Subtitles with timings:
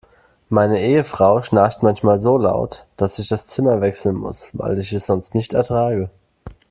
[0.49, 5.05] Meine Ehefrau schnarcht manchmal so laut, dass ich das Zimmer wechseln muss, weil ich es
[5.05, 6.09] sonst nicht ertrage.